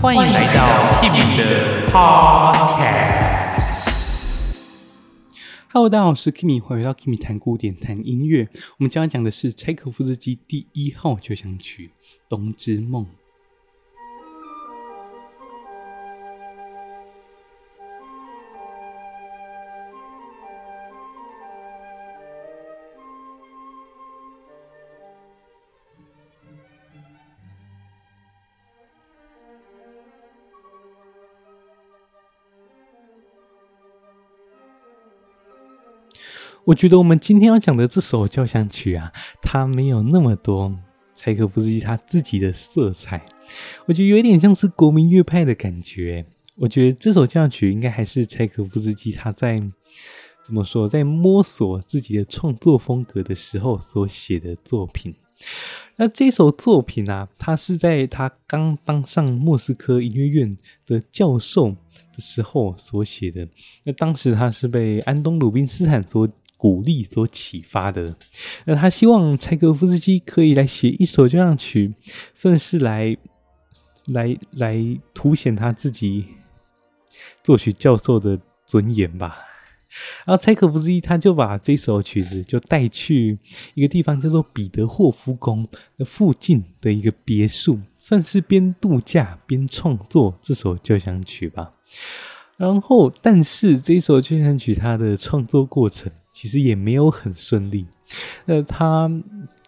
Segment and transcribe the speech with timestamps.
[0.00, 3.08] 欢迎来到 Kimi 的 Podcast。
[5.72, 8.48] Hello，大家好，我是 Kimi，欢迎来到 Kimi 谈古典、谈音乐。
[8.78, 11.90] 我们将要讲的是柴可夫斯基第一号交响曲
[12.28, 13.04] 《冬之梦》。
[36.68, 40.76] 我觉得我们今天要讲的这首交响曲啊，它没有那么多
[41.14, 43.24] 柴可夫斯基他自己的色彩，
[43.86, 46.26] 我觉得有点像是国民乐派的感觉。
[46.56, 49.58] 我觉得这首交响曲应该还是柴可夫斯基他在
[50.44, 55.14] 怎么说，在摸索自己的创作风格的时候所写的作品。
[55.96, 63.48] 那这首作品啊，他是在他刚当上莫斯科音乐院的教授的时候所写的。
[63.84, 66.28] 那当时他是被安东·鲁宾斯坦所
[66.58, 68.14] 鼓励所启发的，
[68.66, 71.94] 那他希望柴可夫斯基可以来写一首交响曲，
[72.34, 73.16] 算是来
[74.08, 74.76] 来来
[75.14, 76.26] 凸显他自己
[77.44, 79.38] 作曲教授的尊严吧。
[80.26, 83.38] 然后柴可夫斯基他就把这首曲子就带去
[83.74, 91.72] 一个地方叫做彼得霍夫宫的附近的一个别墅，算是边度假边创作这首交响曲吧。
[92.56, 96.10] 然后，但是这首交响曲它的创作过程。
[96.38, 97.84] 其实也没有很顺利，
[98.46, 99.10] 呃，他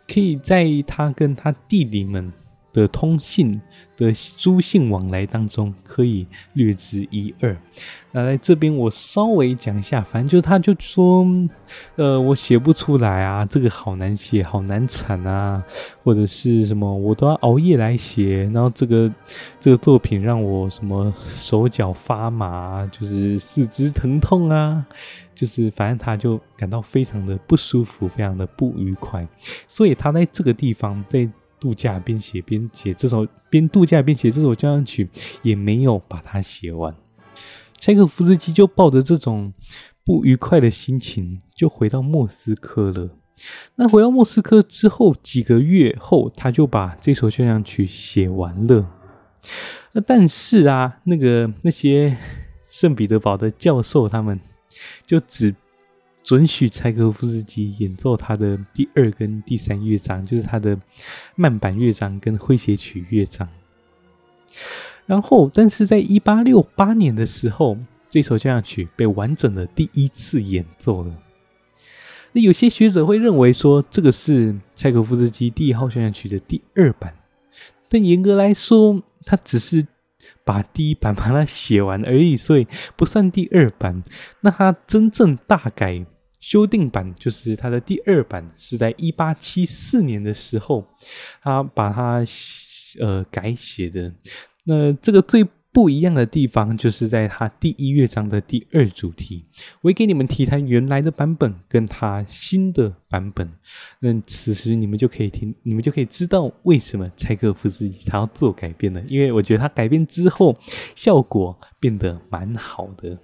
[0.06, 2.32] 可以在他跟他弟弟们
[2.72, 3.60] 的通信
[3.96, 7.56] 的书信往来当中，可以略知一二。
[8.12, 11.26] 那在这边我稍微讲一下，反正就他就说，
[11.96, 15.62] 呃，我写不出来啊，这个好难写，好难产啊，
[16.02, 19.12] 或者是什么，我都要熬夜来写，然后这个
[19.60, 24.84] 这个作品让我什么手脚发麻，就是四肢疼痛啊，
[25.34, 29.26] 就是反正他就感到非常的不舒服，非常的不愉快，
[29.68, 31.28] 所以他在这个地方在。
[31.60, 35.08] 度假边写边写这首，边度假边写这首交响曲，
[35.42, 36.94] 也没有把它写完。
[37.78, 39.52] 柴可夫斯基就抱着这种
[40.04, 43.10] 不愉快的心情，就回到莫斯科了。
[43.76, 48.90] 那回到莫斯科之后，几个月后，他就把这首交响曲写完了。
[49.92, 52.16] 那但是啊，那个那些
[52.66, 54.40] 圣彼得堡的教授，他们
[55.06, 55.54] 就只。
[56.30, 60.78] 准许柴可夫斯基演奏他的第二跟第三乐章，就是他的
[61.34, 63.48] 慢板乐章跟诙谐曲乐章。
[65.06, 67.76] 然后，但是在一八六八年的时候，
[68.08, 71.12] 这首交响曲被完整的第一次演奏了。
[72.30, 77.12] 那有些学者会认为说，这个是柴可夫斯基第一号交响曲的第二版，
[77.88, 79.84] 但严格来说，他只是
[80.44, 84.00] 把第一版把它写完而已，所以不算第二版。
[84.42, 86.06] 那他真正大改。
[86.40, 90.84] 修订版就是它的第二版，是在一八七四年的时候，
[91.42, 92.24] 他把它
[92.98, 94.12] 呃改写的。
[94.64, 99.44] 那这个最不一样的地方，就是在它第一乐章的第二主题。
[99.82, 103.48] 我会给你们提弹原来的版本跟它新的版本。
[104.00, 109.00] 那此时你们就可以听，你们就可以知道为什么柴可夫斯基他要做改变了。
[109.06, 110.58] 因为我觉得他改变之后，
[110.96, 113.18] 效果变得蛮好的。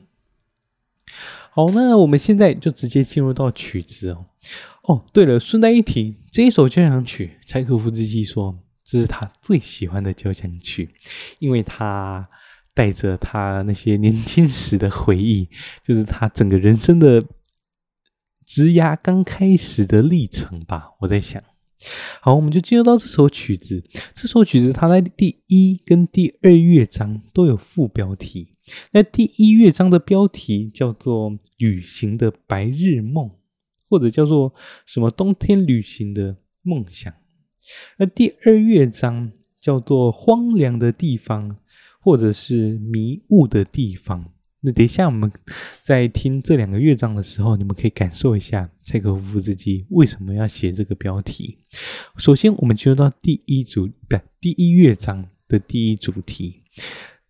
[1.57, 4.27] 好，那我们现在就直接进入到曲子哦。
[4.83, 10.91] 哦，对了，顺带一提，这一首交响曲，柴可夫斯基说这是他最喜欢的交响曲，
[11.39, 12.29] 因为他
[12.75, 15.49] 带着他那些年轻时的回忆，
[15.83, 17.23] 就是他整个人生的
[18.45, 20.91] 职涯刚开始的历程吧。
[21.01, 21.43] 我在想，
[22.21, 23.85] 好，我们就进入到这首曲子。
[24.15, 28.55] 这首曲子它在第一跟第二乐章都有副标题。
[28.93, 33.29] 那第一乐章的标题叫做《旅行的白日梦》，
[33.89, 34.53] 或者叫做
[34.85, 37.13] 什么“冬天旅行的梦想”。
[37.99, 41.59] 那第二乐章叫做“荒凉的地方”，
[42.01, 44.33] 或者是“迷雾的地方”。
[44.61, 45.31] 那等一下我们
[45.83, 51.59] 在听这两个乐章的时候，你们可以感受一下柴可夫斯基为什么要写这个标题。
[52.17, 56.63] 首先，我们进入到第一主，不，第一乐章的第一主题。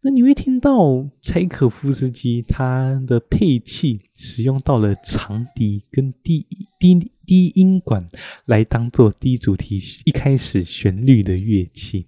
[0.02, 6.46] 那你会听到柴可夫斯基他的配器使用到了长笛跟低
[6.78, 8.06] 低低音管
[8.44, 12.06] 来当做低主题一开始旋律的乐器。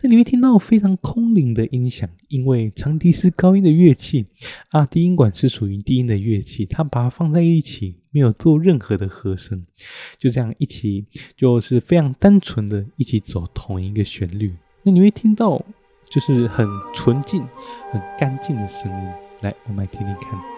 [0.00, 4.26] 那你会听到非常空灵的音响，因为长笛是高音的乐器
[4.70, 9.64] 啊，低音管是属于低音的乐器，它把它放在一起，没有做任何的和声，
[10.18, 11.04] 就这样一起
[11.36, 14.54] 就是非常单纯的一起走同一个旋律。
[14.82, 15.64] 那你会听到。
[16.10, 17.42] 就是很纯净、
[17.90, 19.08] 很干净的声音。
[19.40, 20.53] 来，我们来听听看。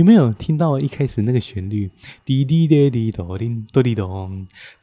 [0.00, 1.90] 有没有听到一开始那个旋律？
[2.24, 4.02] 滴滴答滴答滴答滴答，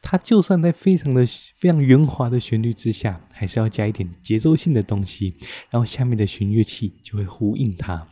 [0.00, 1.26] 它就算在非常的
[1.56, 5.34] 非常圆滑的旋律之下，还是要加一点节奏性的东西，
[5.70, 8.06] 然后下面的弦乐器就会呼应它。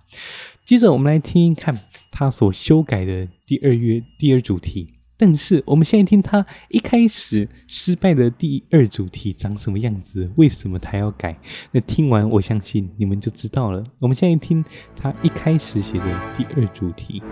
[0.65, 1.79] 接着我们来听一看
[2.11, 4.96] 它所修改的第二乐第二主题。
[5.17, 10.31] 但是我们现在听他一开始失败的第二主题长什么样子？
[10.37, 11.39] 为什么他要改？
[11.73, 13.83] 那听完我相信你们就知道了。
[13.99, 14.65] 我们现在听
[14.95, 17.23] 他一开始写的第二主题。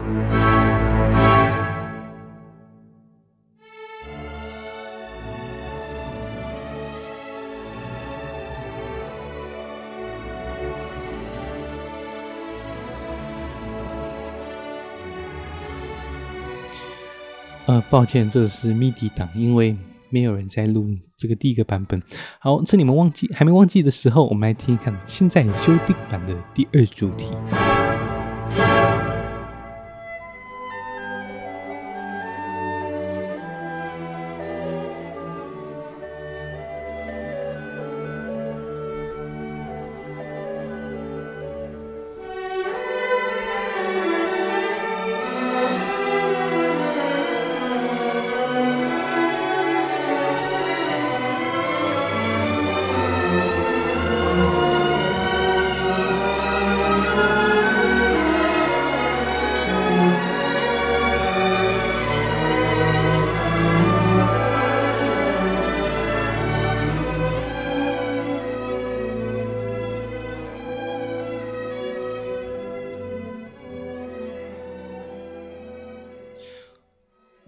[17.95, 19.77] 抱歉，这是 MIDI 档，因为
[20.11, 20.85] 没有人在录
[21.17, 22.03] 这个第一个版本。
[22.41, 27.27] 好，趁你们忘记还没忘记的时候，我们来听一看现在修订版的第二主题。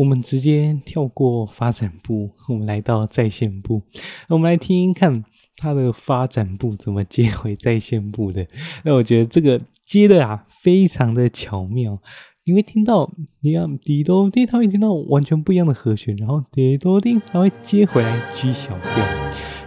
[0.06, 3.82] 我们直接跳过发展部，我们来到再现部。
[4.29, 5.25] 我们来听听看
[5.56, 8.47] 它的发展部怎么接回再现部的。
[8.85, 12.00] 那我觉得这个接的啊，非常的巧妙。
[12.44, 13.12] 你会听到，
[13.43, 19.05] 你看滴哆滴，它会听到完全不一样的和弦，然后滴哆滴，它会接回来 G 小调，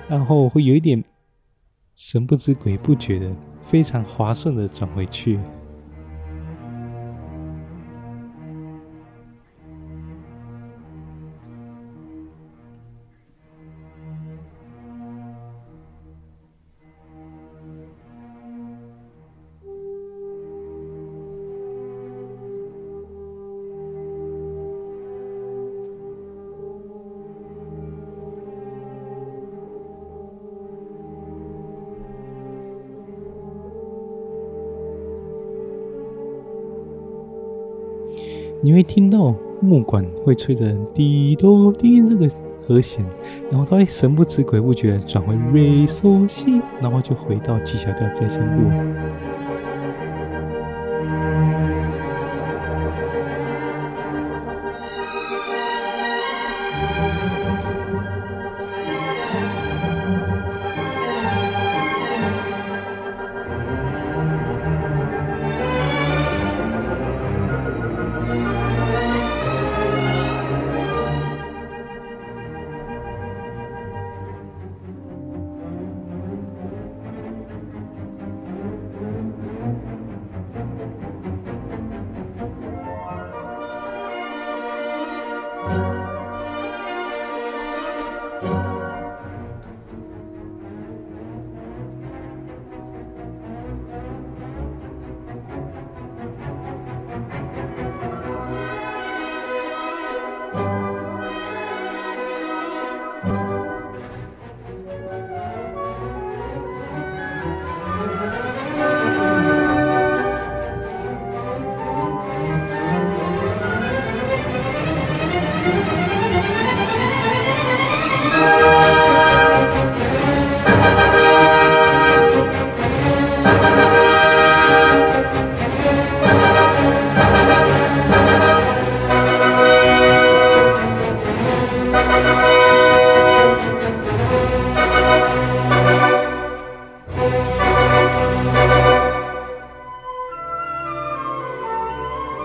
[0.07, 1.03] 然后会有一点
[1.95, 5.37] 神不知鬼不觉的，非常滑顺的转回去。
[38.61, 42.29] 你会听到木管会吹着滴哆滴这个
[42.67, 43.05] 和弦，
[43.49, 49.28] 然后它会神不知鬼不觉转回 re so si，然后就回到 G 小调再现部。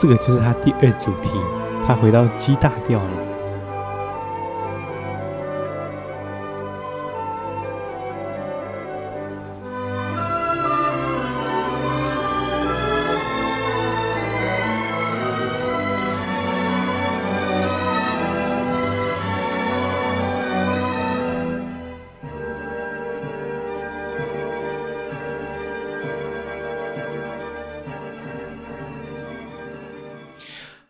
[0.04, 1.30] 这个就是他第二主题，
[1.82, 3.23] 他回到 G 大调了。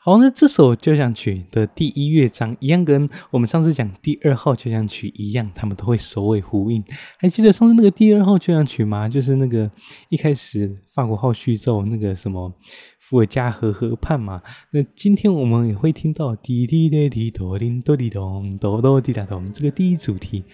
[0.07, 6.85] 好，那这首交响曲的第一乐章一样，跟我们上次讲第二号交响曲一样，他们都会首尾呼应。
[7.17, 9.09] 还记得上次那个第二号交响曲吗？
[9.09, 9.71] 就是那个
[10.11, 12.53] 一开始法国号序奏那个什么
[13.01, 14.43] 伏尔加河河畔嘛。
[14.73, 20.45] 那今天我们也会听到滴滴答滴哆叮哆滴咚哆哆滴答咚，这个第一主题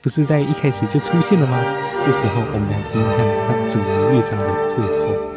[0.00, 1.60] 不是在一开始就出现了吗？
[2.00, 5.33] 这时候我们来听听看它整个乐章的最后。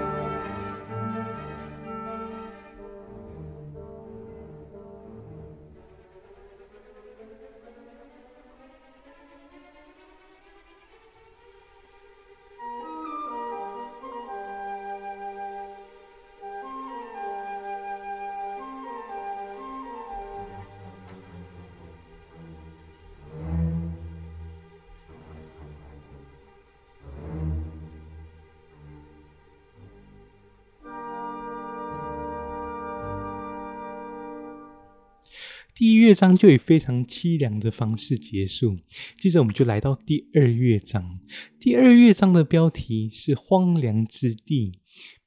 [35.80, 38.80] 第一乐章就以非常凄凉的方式结束，
[39.20, 41.20] 接着我们就来到第二乐章。
[41.60, 44.72] 第二乐章的标题是“荒凉之地，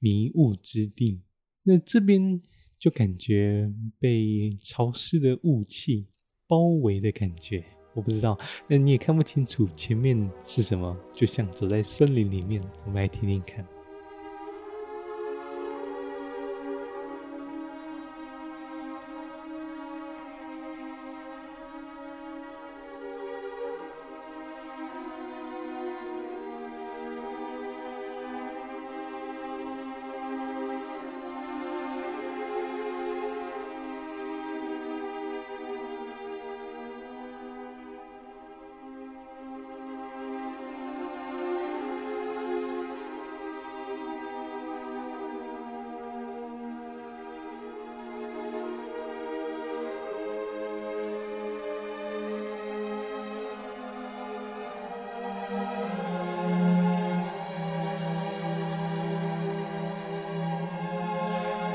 [0.00, 1.20] 迷雾之地”。
[1.62, 2.42] 那这边
[2.80, 6.08] 就感觉被潮湿的雾气
[6.48, 7.64] 包围的感觉。
[7.94, 12.60] 我不知道，那你也看不清楚前面是什么，就像走在森林里面。
[12.84, 13.64] 我们来听听看。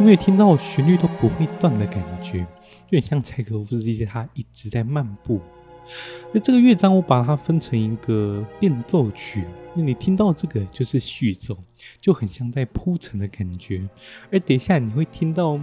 [0.06, 2.46] 因为听到旋律都不会断的感觉，
[2.88, 5.42] 就很像柴可夫斯基他一直在漫步。
[6.32, 11.58] 那这个乐章我把它分成一个变奏曲，那你听到这个就是序奏，
[12.00, 13.82] 就很像在铺陈的感觉。
[14.32, 15.60] 而等一下你会听到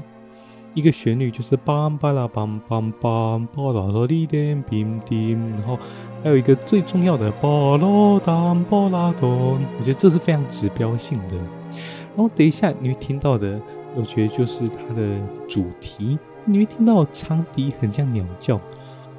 [0.75, 5.79] 一个旋律，就是梆巴拉梆梆梆巴拉拉滴点冰滴，然后
[6.25, 11.37] 还有一个最重要的巴拉当巴拉咚，我觉得这是非常指标性的。
[11.37, 13.63] 然后等一下你会听到的。
[13.95, 18.61] 我觉得就是它的主题，你会听到长笛很像鸟叫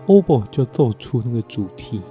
[0.08, 2.02] ，Obo 就奏出那个主题。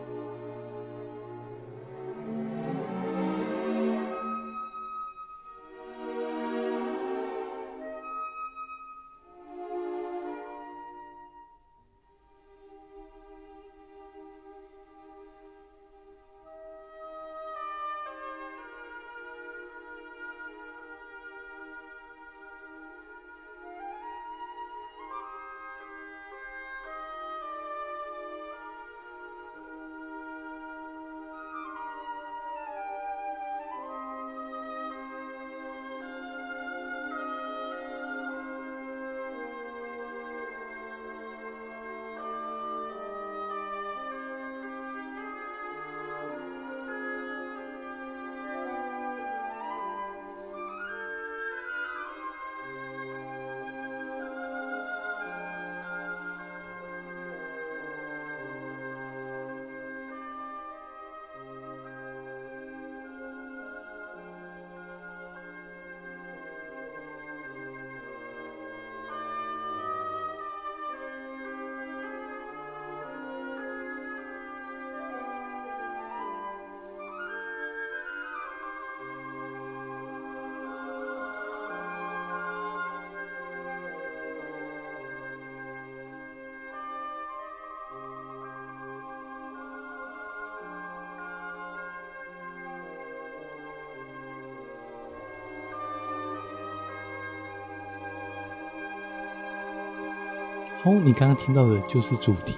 [100.84, 102.56] 好，你刚刚听到的就是主题。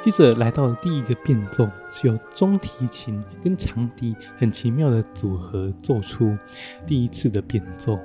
[0.00, 6.34] 接着来到了第一个变奏，是由中提琴跟长笛很奇妙的组合奏出
[6.86, 7.98] 第一次的变奏。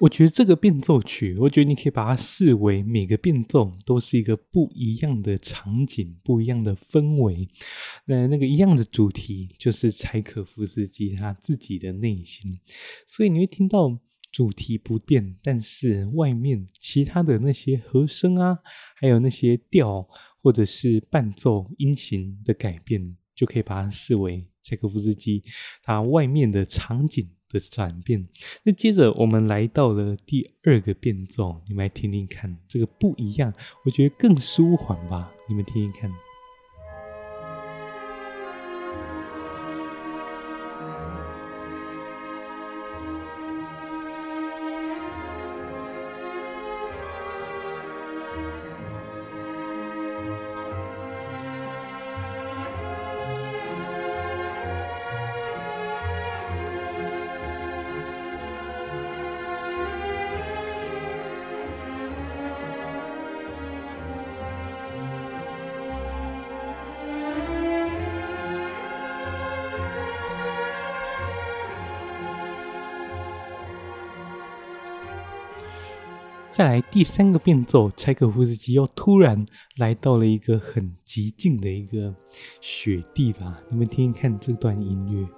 [0.00, 7.48] 我觉得这个变奏曲，我觉得你可以把它视为每个变奏都是一个不一样的场景，不一样的氛围。
[8.06, 12.60] 那那个一样的主题就是柴可夫斯基他自己的内心，
[13.08, 13.98] 所以你会听到
[14.30, 18.58] 主题不变，但是外面其他的那些和声啊，
[18.94, 20.08] 还有那些调
[20.40, 25.42] 或者是伴奏音型的改变，就可以把它视为柴可夫斯基
[25.82, 28.28] 他外面的场景的转变，
[28.62, 33.52] 那接着我们来到了第二个变奏，你们来听听看，这个不一样，
[33.84, 36.27] 我觉得更舒缓吧，你们听听看。
[76.58, 82.12] 再来第三个变奏，柴可夫斯基又突然来到了一个很寂静的一个
[82.60, 85.37] 雪地吧，你们听听看这段音乐。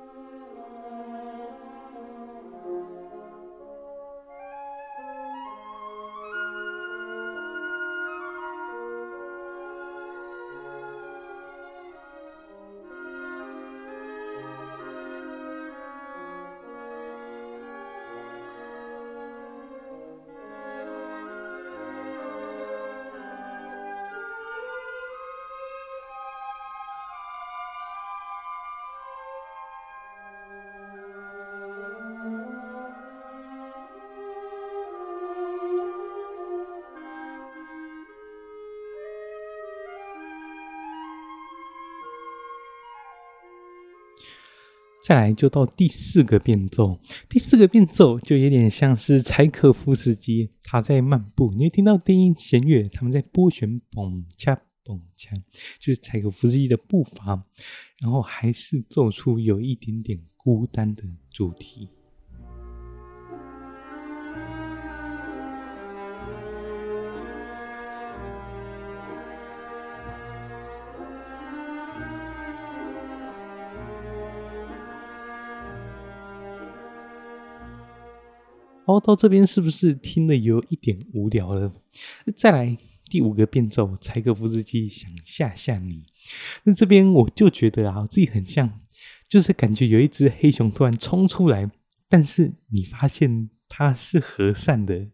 [45.03, 55.35] 再来就到第四个变奏，第四个变奏就有点像是柴可夫斯基他在漫步，你会听到低音弦乐他们在拨弦，嘣恰嘣恰，
[55.81, 57.45] 就是柴可夫斯基的步伐，
[57.99, 61.89] 然后还是奏出有一点点孤单的主题。
[78.91, 81.73] 哦，到这边是不是听得有一点无聊了？
[82.37, 86.03] 再来第五个变奏，柴可夫斯基想吓吓你。
[86.65, 88.81] 那这边我就觉得啊，我自己很像，
[89.29, 91.71] 就是感觉有一只黑熊突然冲出来，
[92.09, 95.09] 但是你发现它是和善的，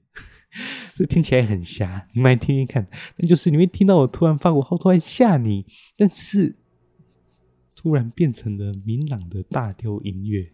[0.97, 2.09] 这听起来很瞎。
[2.15, 2.87] 你们来听听看，
[3.17, 6.57] 那就是你会听到我突然发过号，突然吓你，但是
[7.75, 10.53] 突然变成了明朗的大调音乐。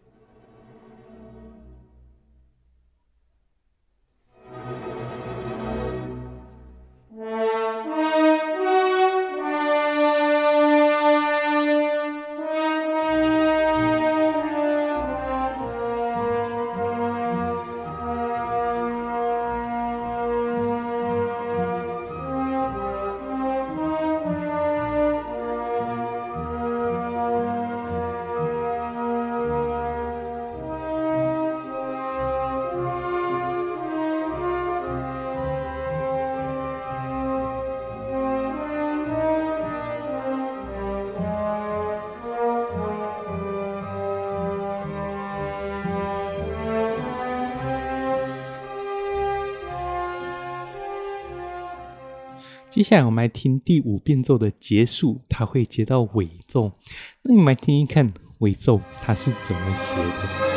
[52.72, 56.72] 接下来我们来听第五变奏的结束，它会接到尾奏。
[57.20, 60.51] 那你们来听一看尾奏它是怎么写的。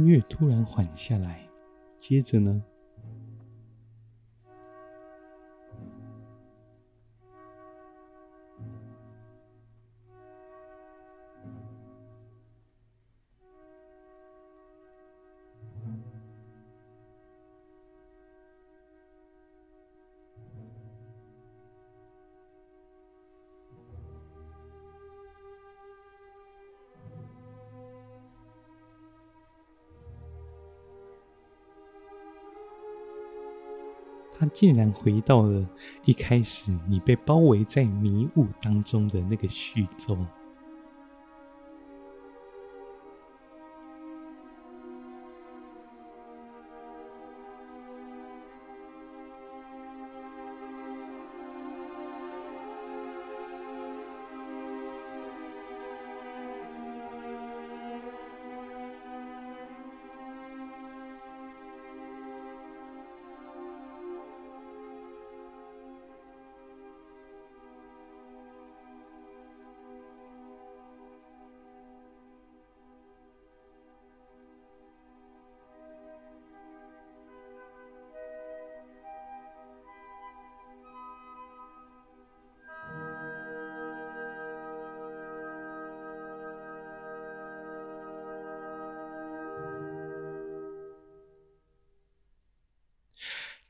[0.00, 1.46] 音乐突然缓下来，
[1.98, 2.62] 接着呢？
[34.40, 35.62] 他竟然回到了
[36.06, 40.16] 一开始你被包围在迷雾当中的那个序奏。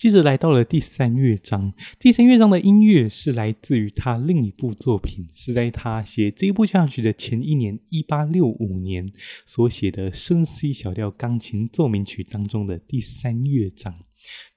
[0.00, 9.06] 接着来到了第三乐章，第三乐章的音乐是来自于他另一部作品，是在他写这一部交响曲的前一年，一八六五年
[9.44, 13.94] 所写的升 C 小调钢琴奏鸣曲当中的第三乐章。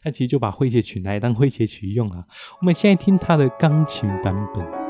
[0.01, 2.25] 他其实就把诙谐曲拿来当诙谐曲用啊。
[2.62, 4.83] 我们现在听他的钢琴版本。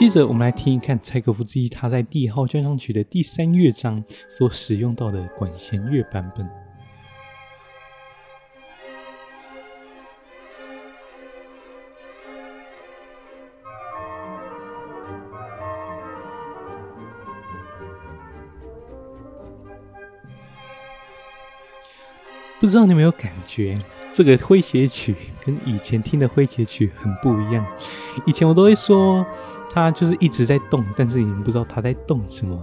[0.00, 6.48] 接着，我们来听一看柴可夫斯基他在第一号交响曲的第三乐章所使用到的管弦乐版本。
[22.58, 23.76] 不知道你有没有感觉，
[24.12, 27.64] 这个诙谐曲跟以前听的诙谐曲很不一样。
[28.26, 29.24] 以前我都会说。
[29.72, 32.60] 它就是一直在动，但是你不知道它在动什么。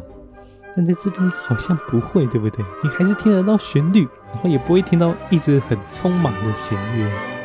[0.75, 2.65] 但在这边好像不会，对不对？
[2.83, 7.36] 你还是听得到旋律，然后也不会听到一直很匆忙的弦乐。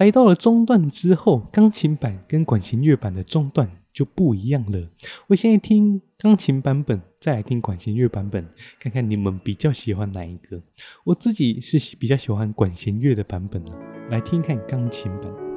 [0.00, 4.88] 来到了中段之后，钢琴版跟管弦乐版的中段就不一样了。
[5.26, 8.48] 我现在听钢琴版本，再来听管弦乐版本，
[8.80, 10.62] 看看你们比较喜欢哪一个。
[11.04, 15.49] 我自己是比较喜欢管弦乐的版本了，来听看钢琴版。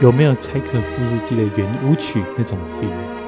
[0.00, 3.27] 有没有柴可夫斯基的圆舞曲那种 feel？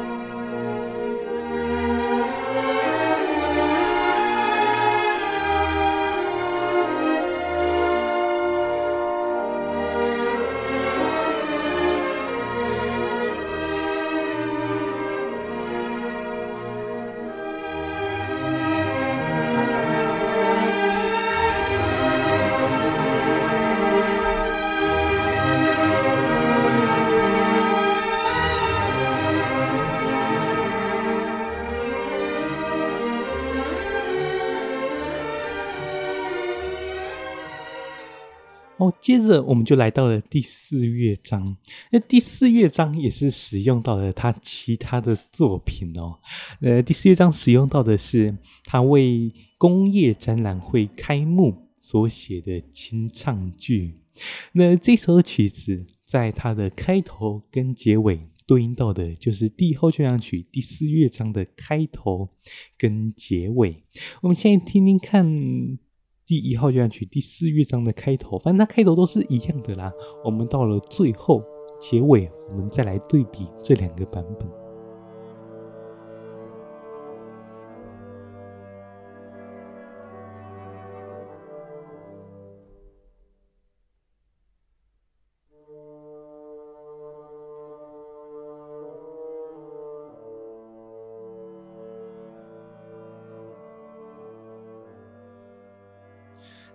[38.80, 41.56] 哦，接着我们就来到了第四乐章。
[41.92, 46.18] 那第四乐章也是使用到了他其他的作品哦。
[46.62, 54.00] 呃，第四乐章使用到的是他为工业展览会开幕所写的清唱剧。
[54.52, 62.30] 那这首曲子在它的开头跟结尾对应到的就是帝后交响曲第四乐章的开头
[62.78, 63.84] 跟结尾。
[64.22, 65.78] 我们现在听听看
[66.30, 69.92] 第一号交响曲第四乐章的开头，反正它开头都是一样的啦。
[70.24, 71.42] 我们到了最后
[71.80, 74.59] 结尾，我们再来对比这两个版本。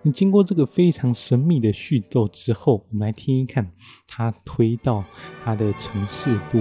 [0.06, 3.72] 你经过这个非常神秘的序奏之后，我们来听一看，
[4.08, 5.04] 他推到
[5.44, 6.60] 他的城市部。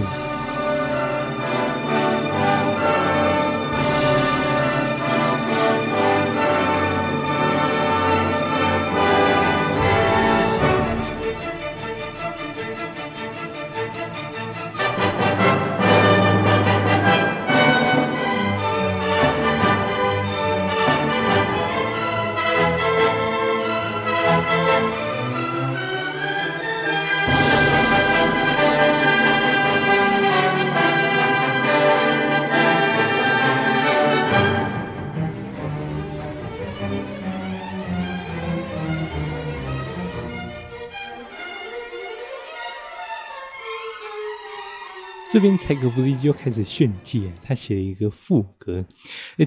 [45.35, 48.85] 这边柴可夫斯基就开始炫技，他写了一个副歌。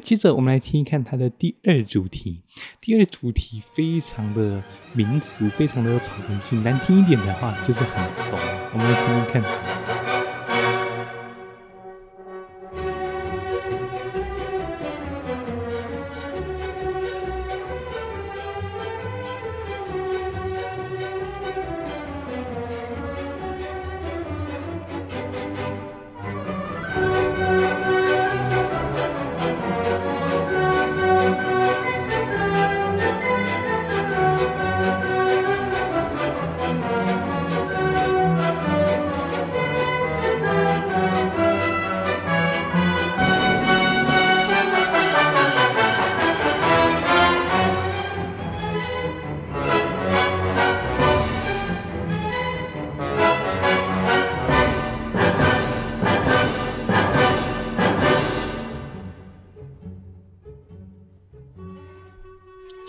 [0.03, 2.43] 接着我们来听一看他的第二主题。
[2.79, 8.39] 第二主题非常的民俗，非常的有草根性，难听一点的话就是很怂。
[8.75, 9.78] 我们来听听看。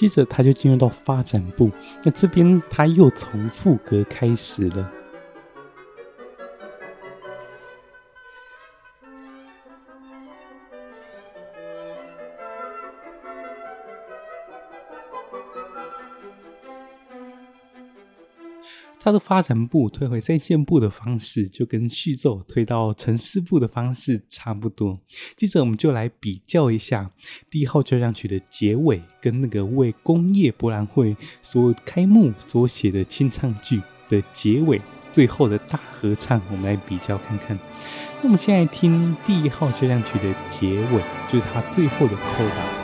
[0.10, 1.72] 接着他就进入到发展部，
[2.04, 4.92] 那这边他又从副歌开始了。
[19.02, 25.00] 它的发展部推回三线部的方式，就跟序奏推到呈示部的方式差不多。
[25.38, 27.12] 接着，我们就来比较一下
[27.50, 34.82] 第一号交响曲的结尾，跟那个为工业博览会所开幕所写的清唱剧的结尾，
[35.14, 37.58] 最后的大合唱，我们来比较看看。
[38.22, 42.79] 那我们现在听第一号交响曲的结尾，就是它最后的扣打。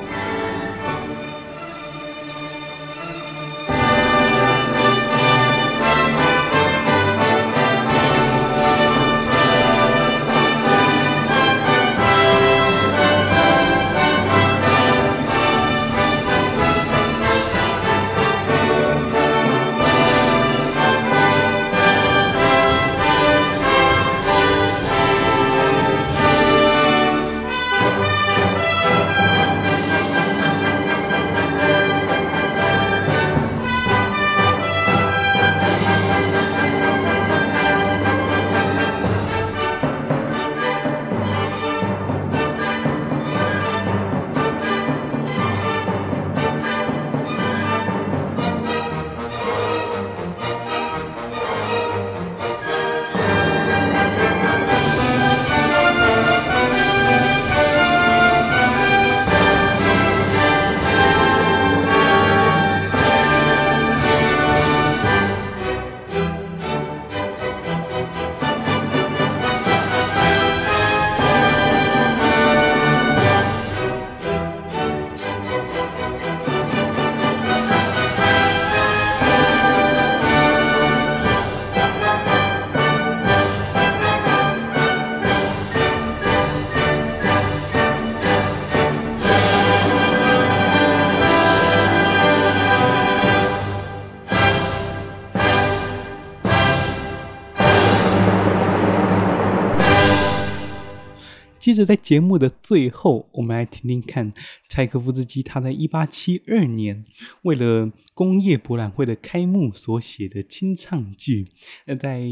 [101.76, 104.34] 着在节目的最后，我们来听听看
[104.70, 107.06] 柴可夫斯基他在一八七二年
[107.44, 111.52] 为了工业博览会的开幕所写的清唱剧。
[111.86, 112.24] 那在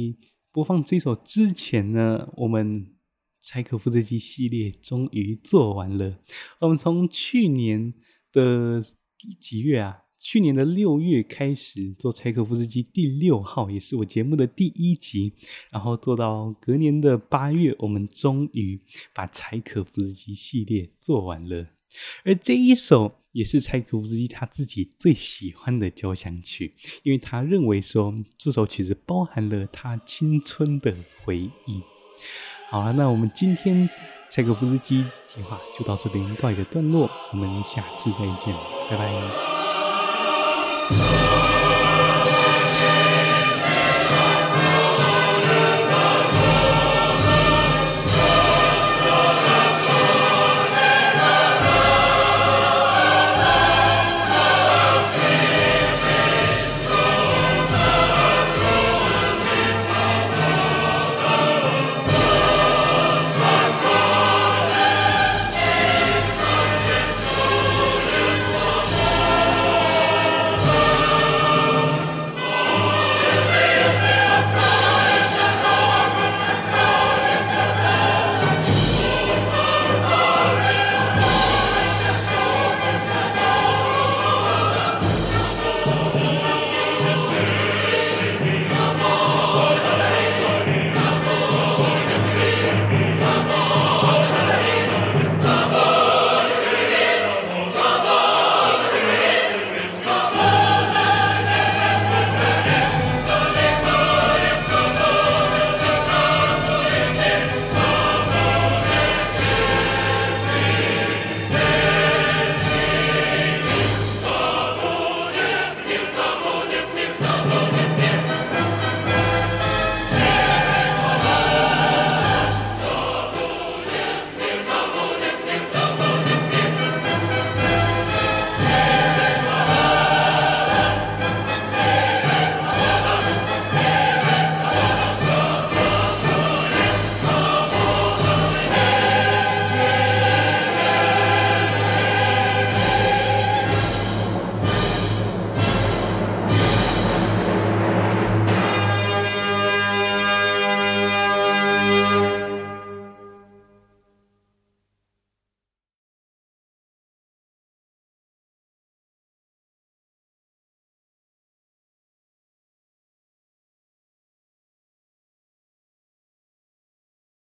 [0.51, 2.87] 播放这首之前呢，我们
[3.41, 6.19] 柴可夫斯基系列终于做完了。
[6.61, 7.93] 我们从去年
[8.31, 8.83] 的
[9.39, 10.02] 几月啊？
[10.23, 15.33] 去年的六月开始做柴可夫斯基第六号，也是我节目的第一集，
[15.69, 18.79] 然后做到隔年的八月，我们终于
[19.13, 21.67] 把柴可夫斯基系列做完了。
[22.23, 31.81] 而这一首也是柴可夫斯基他自己最喜欢的交响曲，因为他认为说这首曲子包含了他青春的回忆。
[32.69, 33.89] 好了，那我们今天
[34.31, 38.55] 柴可夫斯基计划就到这边告一个段落，我们下次再见，
[38.89, 39.52] 拜拜。